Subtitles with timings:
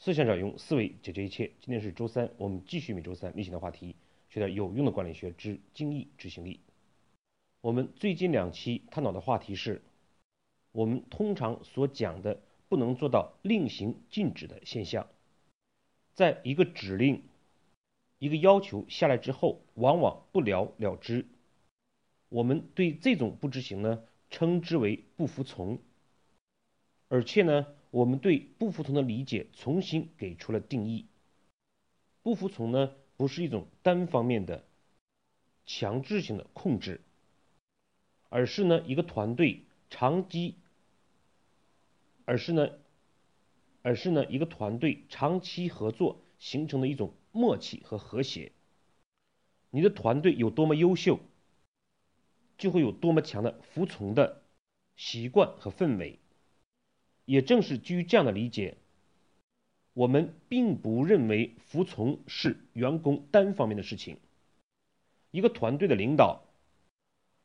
[0.00, 1.50] 思想者用思维解决一切。
[1.60, 3.96] 今天是周三，我们继续每周三例行的话题，
[4.28, 6.60] 学点有用的管理学之精益执行力。
[7.60, 9.82] 我们最近两期探讨的话题是，
[10.70, 15.08] 我们通常所讲的不能做到令行禁止的现象。
[16.14, 17.24] 在一个指令、
[18.20, 21.26] 一个要求下来之后，往往不了了之。
[22.28, 25.80] 我们对这种不执行呢，称之为不服从。
[27.08, 31.06] 而且呢，我们对不服从的理解重新给出了定义。
[32.22, 34.64] 不服从呢，不是一种单方面的
[35.64, 37.00] 强制性的控制，
[38.28, 40.56] 而是呢一个团队长期，
[42.26, 42.68] 而是呢，
[43.82, 48.52] 而是呢一个团队长期合作形成的一种默契和和谐。
[49.70, 51.20] 你的团队有多么优秀，
[52.58, 54.42] 就会有多么强的服从的
[54.96, 56.18] 习惯和氛围。
[57.28, 58.78] 也正是基于这样的理解，
[59.92, 64.16] 我们并不认为服从是员工单方面的事情。
[65.30, 66.44] 一个团队的领导，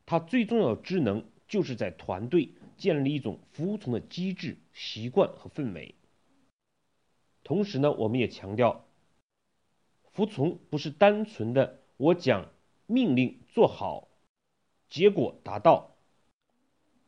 [0.06, 5.96] 他最重要的职能就是在团队建立一种服从的机制、习惯和氛围。
[7.44, 8.86] 同时呢，我们也强调，
[10.14, 12.50] 服从不是单纯的我讲
[12.88, 14.08] 命令做好，
[14.90, 15.98] 结果达到。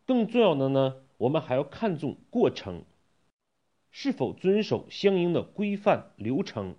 [0.05, 1.04] 更重要的呢。
[1.17, 2.83] 我们还要看重过程
[3.91, 6.75] 是否遵守相应的规范流程，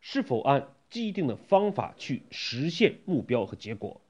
[0.00, 4.00] 是否按既定的方法去实现目标和结果。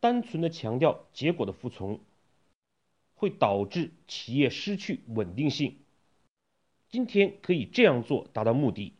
[0.00, 2.00] 单纯的强调结果的服从，
[3.14, 5.78] 会导致企业失去稳定性。
[6.90, 8.92] 今天可以这样做达到目的，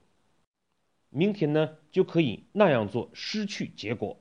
[1.11, 4.17] 明天呢就可以那样做失去结果。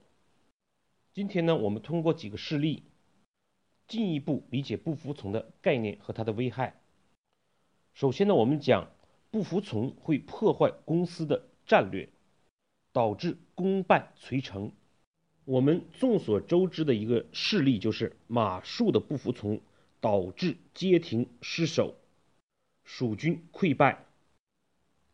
[1.14, 2.84] 今天呢，我们通过几个事例。
[3.92, 6.80] 进一步理解不服从的概念和它的危害。
[7.94, 8.89] 首先呢，我们讲
[9.31, 12.08] 不服从会破坏公司的战略，
[12.94, 14.72] 导致功败垂成。
[15.44, 19.59] 我们众所周知的一个事例就是马谡的不服从
[20.00, 21.96] 导致街亭失守，
[22.85, 24.06] 蜀军溃败，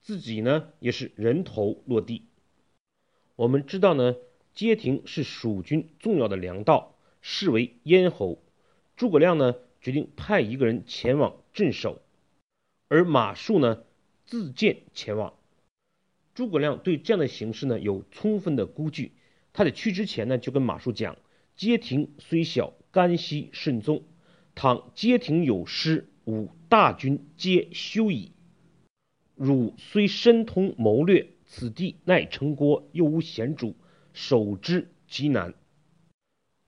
[0.02, 2.26] 自己呢也是人头落地。
[3.36, 4.16] 我们知道呢，
[4.54, 8.38] 街亭是蜀军重要的粮道，视为咽喉。
[8.98, 12.02] 诸葛亮呢决定派一个人前往镇守，
[12.88, 13.84] 而马谡呢
[14.26, 15.36] 自荐前往。
[16.34, 19.12] 诸葛亮对这样的形势呢有充分的估计，
[19.54, 21.16] 他在去之前呢就跟马谡讲
[21.56, 24.04] ：“街亭虽小，干系甚重。
[24.56, 28.32] 倘街亭有失，吾大军皆休矣。
[29.36, 33.76] 汝虽深通谋略，此地奈城郭，又无险主，
[34.14, 35.54] 守之极难。”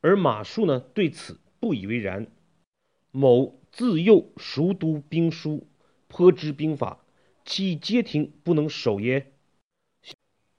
[0.01, 1.39] 而马谡呢对此。
[1.59, 2.27] 不以为然。
[3.11, 5.67] 某自幼熟读兵书，
[6.07, 7.03] 颇知兵法，
[7.45, 9.33] 其街亭不能守耶？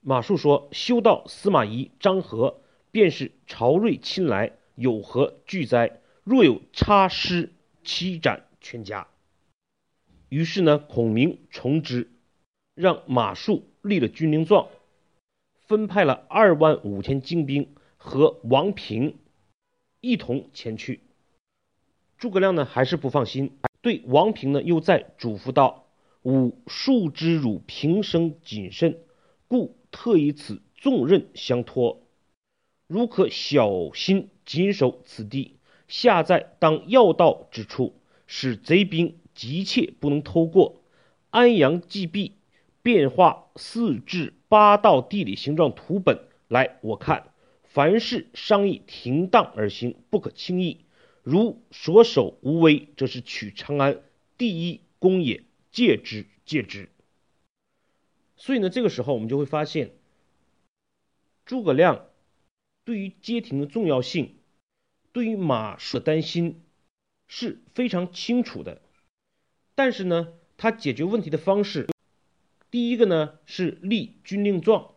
[0.00, 6.00] 马谡说：“修道司马懿、张合，便是朝瑞亲来，有何惧哉？
[6.24, 7.52] 若有差失，
[7.84, 9.08] 其斩全家。”
[10.30, 12.10] 于是呢，孔明从之，
[12.74, 14.68] 让马谡立了军令状，
[15.66, 19.18] 分派了二万五千精兵和王平。
[20.00, 21.00] 一同前去。
[22.18, 25.86] 诸葛亮呢，还是不放心，对王平呢，又再嘱咐道
[26.22, 28.98] ：“吾庶之汝平生谨慎，
[29.48, 32.02] 故特以此重任相托。
[32.86, 35.56] 如可小心谨守此地，
[35.88, 37.94] 下在当要道之处，
[38.26, 40.82] 使贼兵急切不能偷过。
[41.30, 42.34] 安阳既毕，
[42.82, 47.28] 变化四至八道地理形状图本来，我看。”
[47.72, 50.84] 凡事商议停当而行，不可轻易。
[51.22, 54.02] 如所守无为，则是取长安
[54.36, 55.44] 第一功也。
[55.70, 56.88] 戒之，戒之。
[58.36, 59.92] 所以呢，这个时候我们就会发现，
[61.46, 62.06] 诸葛亮
[62.84, 64.34] 对于街亭的重要性，
[65.12, 66.60] 对于马谡的担心
[67.28, 68.82] 是非常清楚的。
[69.76, 71.86] 但是呢，他解决问题的方式，
[72.68, 74.89] 第一个呢是立军令状。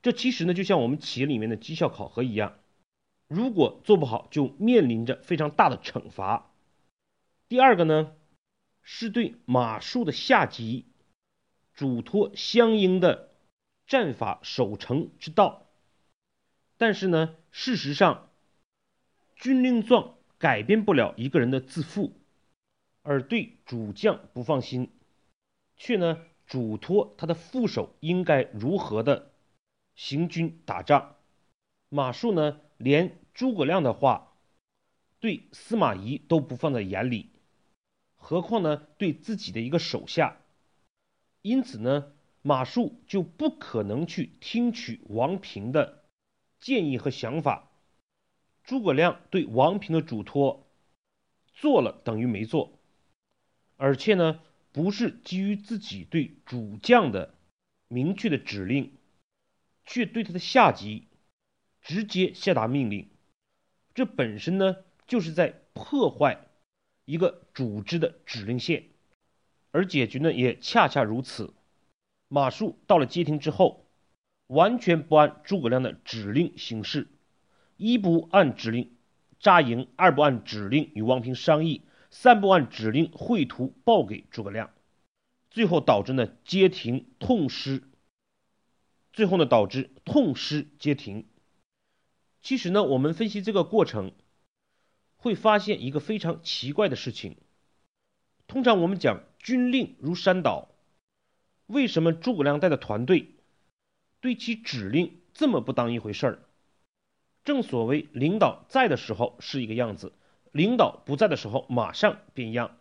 [0.00, 2.60] 这其实呢，就像我们企业里面的绩效考核一样，
[3.26, 6.52] 如果做不好，就面临着非常大的惩罚。
[7.48, 8.12] 第二个呢，
[8.82, 10.86] 是对马术的下级
[11.74, 13.30] 嘱托相应的
[13.86, 15.66] 战法守城之道。
[16.76, 18.30] 但是呢，事实上，
[19.34, 22.12] 军令状改变不了一个人的自负，
[23.02, 24.92] 而对主将不放心，
[25.76, 29.32] 却呢嘱托他的副手应该如何的。
[29.98, 31.16] 行军打仗，
[31.88, 34.36] 马谡呢，连诸葛亮的话
[35.18, 37.30] 对司马懿都不放在眼里，
[38.14, 40.36] 何况呢，对自己的一个手下，
[41.42, 42.12] 因此呢，
[42.42, 46.04] 马谡就不可能去听取王平的
[46.60, 47.68] 建议和想法。
[48.62, 50.64] 诸葛亮对王平的嘱托
[51.54, 52.78] 做了等于没做，
[53.76, 54.40] 而且呢，
[54.70, 57.34] 不是基于自己对主将的
[57.88, 58.92] 明确的指令，
[59.88, 61.08] 却对他的下级
[61.80, 63.08] 直接下达命令，
[63.94, 64.76] 这本身呢，
[65.06, 66.46] 就是在破坏
[67.06, 68.84] 一个组织的指令线，
[69.70, 71.54] 而结局呢，也恰恰如此。
[72.28, 73.86] 马谡到了街亭之后，
[74.48, 77.08] 完全不按诸葛亮的指令行事。
[77.78, 78.94] 一不按指令
[79.40, 81.80] 扎营，二不按指令与王平商议，
[82.10, 84.70] 三不按指令绘图报给诸葛亮，
[85.48, 87.87] 最后导致呢街亭痛失，
[89.18, 91.26] 最后呢导致痛失街亭。
[92.40, 94.12] 其实呢，我们分析这个过程，
[95.16, 97.36] 会发现一个非常奇怪的事情。
[98.46, 100.68] 通常我们讲军令如山倒，
[101.66, 103.30] 为什么诸葛亮带的团队
[104.20, 106.38] 对其指令这么不当一回事儿？
[107.42, 110.12] 正所谓，领导在的时候是一个样子，
[110.52, 112.76] 领导不在的时候马上变样。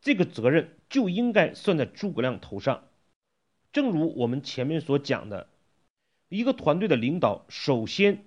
[0.00, 2.84] 这个责任就应该算在诸葛亮头上。
[3.72, 5.48] 正如我们前面所讲的，
[6.28, 8.24] 一个团队的领导首先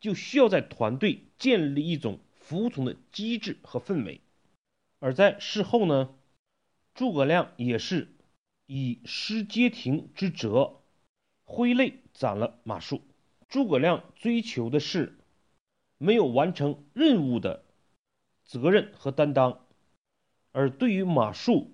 [0.00, 4.20] 就需要在团队建立一种服从的机制和氛围。
[5.00, 6.14] 而在事后呢，
[6.94, 8.08] 诸葛亮也是
[8.66, 10.80] 以失街亭之责，
[11.44, 13.00] 挥泪斩了马谡。
[13.48, 15.18] 诸葛亮追求的是
[15.96, 17.64] 没有完成任务的
[18.44, 19.66] 责任和担当，
[20.52, 21.68] 而对于马谡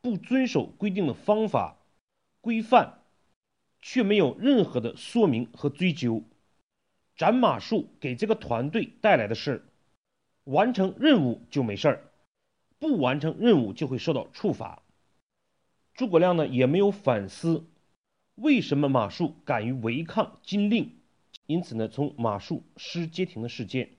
[0.00, 1.75] 不遵守规定的方法
[2.46, 3.02] 规范，
[3.82, 6.22] 却没有任何的说明和追究。
[7.16, 9.66] 斩马谡给这个团队带来的是
[10.44, 12.12] 完成任务就没事儿，
[12.78, 14.84] 不完成任务就会受到处罚。
[15.94, 17.64] 诸葛亮呢也没有反思。
[18.36, 21.00] 为什么马谡敢于违抗金令？
[21.46, 23.90] 因此呢，从马谡失街亭的事件，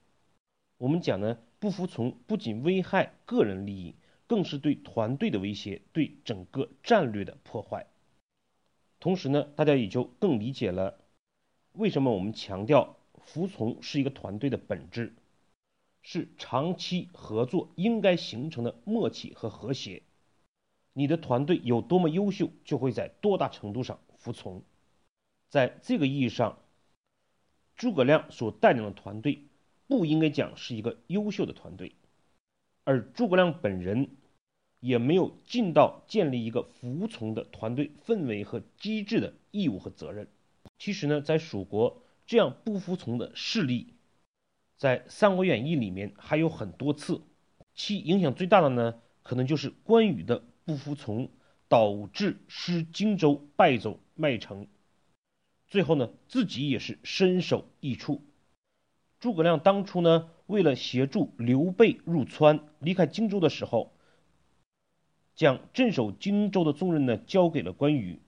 [0.77, 3.95] 我们讲呢，不服从不仅危害个人利益，
[4.25, 7.85] 更是对团队的威胁，对整个战略的破坏。
[8.99, 10.99] 同时呢，大家也就更理解了
[11.73, 15.13] 为什么我们强调服从是一个团队的本质，
[16.01, 20.01] 是长期合作应该形成的默契和和谐。
[20.93, 23.99] 你的团队有多么优秀，就会在多大程度上。
[24.17, 24.63] 服从，
[25.47, 26.57] 在这个意义上，
[27.75, 29.43] 诸葛亮所带领的团队
[29.87, 31.93] 不应该讲是一个优秀的团队，
[32.83, 34.09] 而诸葛亮本人
[34.79, 40.27] 也没有尽到建立一个服从的团队氛围和机制的义务和责任。
[40.77, 43.93] 其实呢，在蜀国这样不服从的势力，
[44.77, 47.21] 在《三国演义》里面还有很多次，
[47.73, 51.29] 其影响最大的呢，可能就是关羽的不服从。
[51.69, 54.67] 导致失荆州，败走麦城，
[55.67, 58.21] 最后呢，自己也是身首异处。
[59.19, 63.96] 诸葛亮当初呢，为了协助刘备入川，离开荆州的时候，
[65.37, 68.19] 将镇守荆州的重任呢交给了关羽，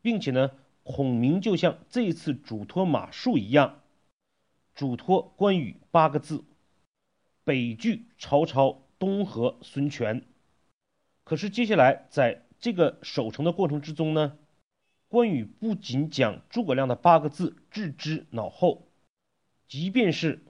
[0.00, 0.50] 并且呢，
[0.82, 3.82] 孔明就像这次嘱托马谡一样，
[4.74, 6.42] 嘱托关羽八个字：
[7.44, 10.24] 北拒曹操，东和孙权。
[11.22, 14.38] 可是接下来在这个守城的过程之中呢，
[15.08, 18.88] 关羽不仅将诸葛亮的八个字置之脑后，
[19.68, 20.42] 即便是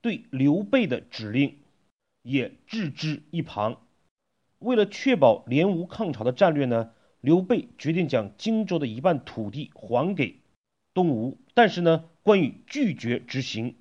[0.00, 1.58] 对刘备的指令
[2.22, 3.82] 也置之一旁。
[4.66, 10.40] 为了确保联吴抗曹的战略呢，刘备决定将荆州的一半土地还给
[10.92, 13.76] 东吴，但是呢，关羽拒绝执行。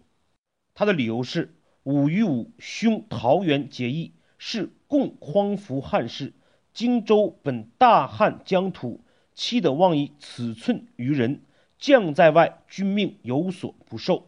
[0.76, 4.14] 他的理由是：吾与武兄桃园结义。
[4.38, 6.34] 是共匡扶汉室，
[6.72, 9.02] 荆州本大汉疆土，
[9.34, 11.42] 岂得妄以此寸于人？
[11.80, 14.28] 将在外，君命有所不受。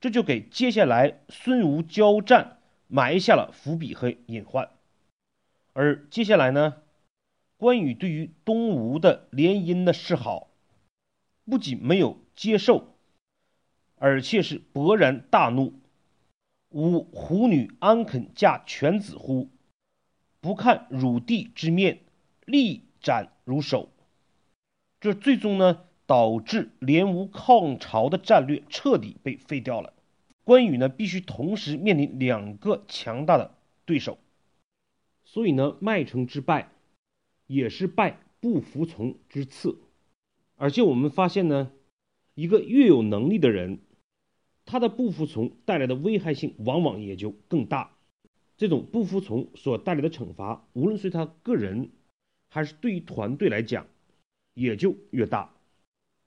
[0.00, 4.70] 这就给接下来孙吴交战埋下了伏笔和隐患。
[5.72, 6.82] 而接下来呢，
[7.56, 10.50] 关羽对于东吴的联姻的示好，
[11.44, 12.94] 不仅没有接受，
[13.96, 15.74] 而且是勃然大怒。
[16.70, 19.48] 吾虎女安肯嫁犬子乎？
[20.40, 22.00] 不看汝弟之面，
[22.46, 23.90] 力斩如首。
[25.00, 29.92] 这最终呢，导致联吴抗曹的战略彻底被废掉了。
[30.44, 34.18] 关羽呢，必须同时面临两个强大的对手，
[35.32, 36.72] 所以呢，麦城之败
[37.46, 39.78] 也是败不服从之次。
[40.56, 41.70] 而且我们发现呢，
[42.34, 43.78] 一个越有能力的人。
[44.66, 47.96] 他的不服从带来的危害性往往也就更大。
[48.56, 51.90] 这种不服从所带来的惩罚，无论是他个人，
[52.48, 53.86] 还是对于团队来讲，
[54.54, 55.54] 也就越大。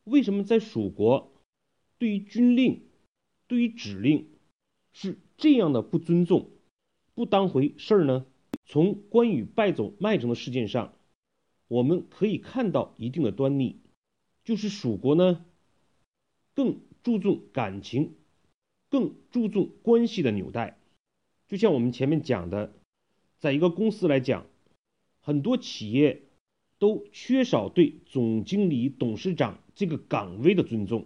[0.05, 1.33] 为什么在蜀国，
[1.97, 2.83] 对于军令、
[3.47, 4.29] 对于指令
[4.93, 6.49] 是这样的不尊重、
[7.13, 8.25] 不当回事儿呢？
[8.65, 10.93] 从关羽败走麦城的事件上，
[11.67, 13.77] 我们可以看到一定的端倪，
[14.43, 15.45] 就是蜀国呢
[16.53, 18.13] 更注重感情，
[18.89, 20.77] 更注重关系的纽带。
[21.47, 22.73] 就像我们前面讲的，
[23.37, 24.45] 在一个公司来讲，
[25.19, 26.21] 很多企业
[26.79, 31.05] 都缺少对总经理、董事长这个岗位的尊重，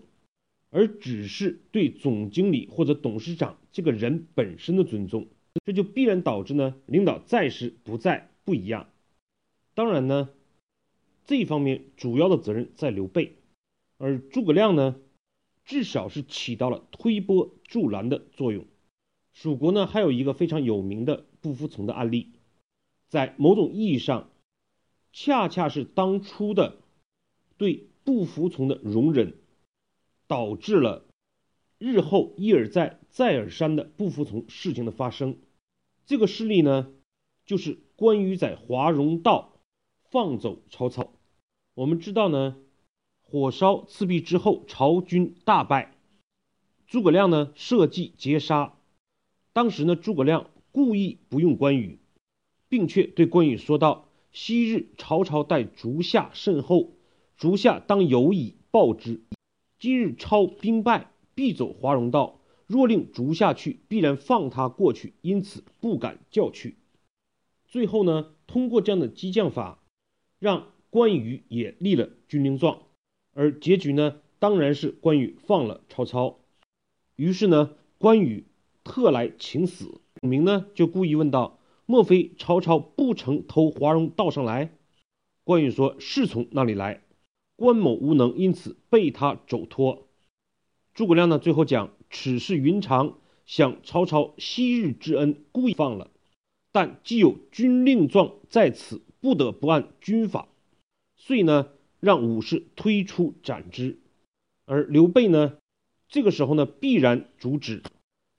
[0.69, 5.27] 而只是对总经理或者董事长这个人本身的尊重。
[5.65, 8.89] 这就必然导致呢，领导在时不在不一样。
[9.73, 10.29] 当然呢，
[11.25, 13.35] 这一方面主要的责任在刘备，
[13.97, 14.99] 而诸葛亮呢，
[15.65, 18.65] 至少是起到了推波助澜的作用。
[19.33, 22.31] 蜀国呢，还有一个非常有名的不服从的案例，
[23.07, 24.29] 在某种意义上，
[25.13, 26.77] 恰恰是当初的
[27.57, 29.35] 对不服从的容忍，
[30.27, 31.05] 导致了
[31.77, 35.37] 日后一而再、再而三的不服从事情的发生。
[36.07, 36.93] 这个事例呢，
[37.45, 39.59] 就是关羽在华容道
[40.09, 41.11] 放走曹操。
[41.73, 42.55] 我们知道呢，
[43.21, 45.97] 火烧赤壁之后，曹军大败，
[46.87, 48.77] 诸葛亮呢设计截杀。
[49.51, 51.99] 当时呢，诸葛亮故意不用关羽，
[52.69, 56.93] 并且对关羽说道：“昔日曹操待足下甚厚，
[57.35, 59.25] 足下当有以报之。
[59.77, 62.36] 今日操兵败，必走华容道。”
[62.67, 66.75] 若令逐下去，必然放他过去，因此不敢叫去。
[67.65, 69.79] 最后呢，通过这样的激将法，
[70.37, 72.83] 让关羽也立了军令状，
[73.33, 76.39] 而结局呢，当然是关羽放了曹操。
[77.15, 78.45] 于是呢，关羽
[78.83, 80.01] 特来请死。
[80.19, 84.73] 孔明呢，就故意问道：“莫非曹操不曾偷华容道上来？”
[85.45, 87.01] 关羽说：“是从那里来，
[87.55, 90.07] 关某无能，因此被他走脱。”
[90.93, 91.96] 诸葛亮呢，最后讲。
[92.09, 96.11] 此事云长，想曹操昔日之恩，故意放了。
[96.71, 100.47] 但既有军令状在此，不得不按军法，
[101.15, 103.99] 遂呢让武士推出斩之。
[104.65, 105.57] 而刘备呢，
[106.07, 107.81] 这个时候呢必然阻止。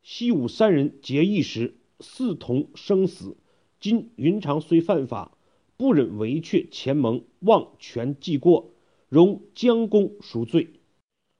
[0.02, 3.36] 西武三人结义时，视同生死。
[3.80, 5.36] 今云长虽犯法，
[5.76, 8.70] 不忍违却前盟，望全记过，
[9.08, 10.68] 容将功赎罪。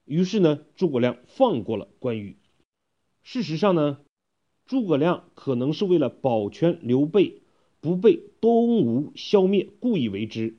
[0.09, 2.35] 于是呢，诸葛亮放过了关羽。
[3.21, 3.99] 事实上呢，
[4.65, 7.43] 诸葛亮可能是为了保全刘备
[7.79, 10.57] 不被东吴消灭，故意为之，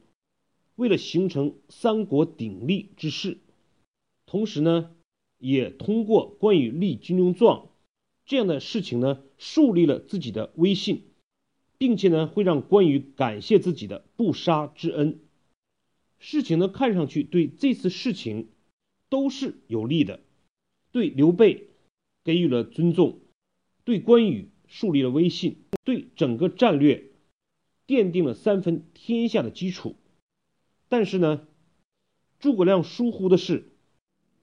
[0.76, 3.38] 为了形成三国鼎立之势。
[4.24, 4.92] 同时呢，
[5.38, 7.70] 也通过关羽立军令状
[8.24, 11.02] 这样的事情呢，树立了自己的威信，
[11.76, 15.18] 并且呢，会让关羽感谢自己的不杀之恩。
[16.20, 18.46] 事情呢，看上去对这次事情。
[19.10, 20.20] 都是有利的，
[20.92, 21.68] 对刘备
[22.24, 23.18] 给予了尊重，
[23.84, 27.10] 对关羽树立了威信，对整个战略
[27.86, 29.96] 奠定了三分天下的基础。
[30.88, 31.46] 但是呢，
[32.38, 33.72] 诸葛亮疏忽的是，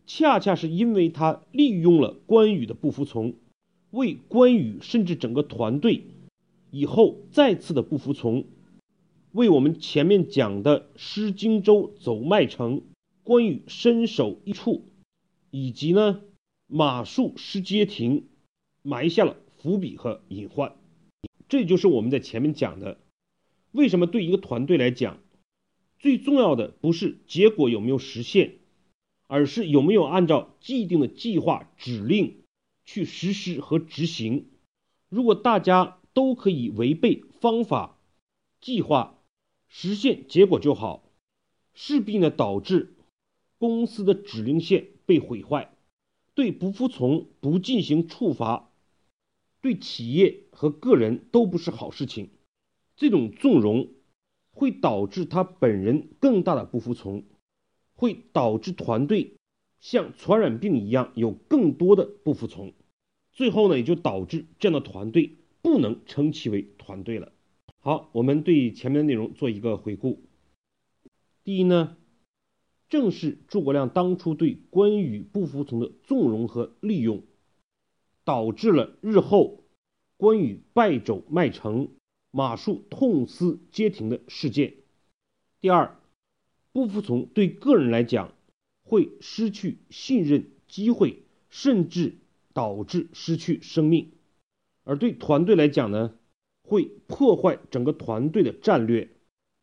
[0.06, 3.36] 恰恰是因为他利用了关羽的不服从，
[3.92, 6.04] 为关羽甚至整个团队
[6.72, 8.46] 以后再次的不服从，
[9.32, 12.82] 为我们前面讲的失荆州走麦城。
[13.28, 14.86] 关羽身首异处，
[15.52, 16.22] 以及呢
[16.66, 18.26] 马谡失街亭，
[18.84, 20.78] 埋下了伏笔和隐患。
[21.50, 22.98] 这就是我们在前面讲的，
[23.74, 25.20] 为什么对一个团队来讲，
[26.00, 28.60] 最重要的不是结果有没有实现，
[29.28, 32.38] 而是有没有按照既定的计划指令
[32.86, 34.46] 去实施和执行。
[35.10, 38.00] 如果大家都可以违背方法、
[38.62, 39.20] 计划
[39.68, 41.04] 实现结果就好，
[41.74, 42.94] 势必呢导致。
[43.60, 45.72] 公司的指令线被毁坏，
[46.36, 48.70] 对不服从不进行处罚，
[49.62, 52.30] 对企业和个人都不是好事情。
[52.96, 53.90] 这种纵容
[54.52, 57.24] 会导致他本人更大的不服从，
[57.96, 59.34] 会导致团队
[59.80, 62.74] 像传染病一样有更多的不服从，
[63.32, 67.32] 最后呢也就导致这样的团队不能称其为团队了。
[67.80, 70.22] 好，我们对前面的内容做一个回顾。
[71.44, 71.98] 第一呢。
[72.90, 77.24] 正是诸葛亮当初对关羽不服从的纵容和利用，
[78.24, 79.64] 导致了日后
[80.16, 81.90] 关羽败走麦城、
[82.32, 84.76] 马谡痛失街亭的事件。
[85.60, 86.00] 第二，
[86.72, 88.34] 不服从对个人来讲
[88.84, 92.20] 会失去信任机会，甚至
[92.54, 94.12] 导致失去生命；
[94.84, 96.16] 而对团队来讲呢，
[96.64, 99.10] 会破坏整个团队的战略，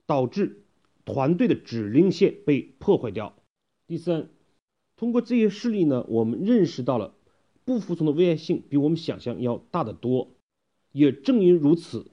[0.06, 0.63] 导致
[1.04, 3.36] 团队的指令线被破坏掉。
[3.86, 4.30] 第三，
[4.96, 7.14] 通过这些事例呢，我们认识到了
[7.64, 10.30] 不服从的危害性比我们想象要大得多。
[10.92, 12.10] 也正因如此，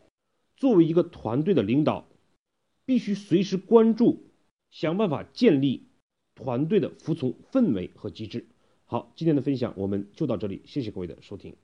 [0.57, 2.07] 作为一个团队的领导，
[2.85, 4.23] 必须随时关注，
[4.71, 5.87] 想办法建立
[6.35, 8.47] 团队的服从氛围和机制。
[8.85, 11.55] 好，今天的分享我们就到这里，谢谢各位的收听。